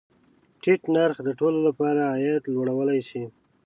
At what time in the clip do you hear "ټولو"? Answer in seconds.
1.39-1.57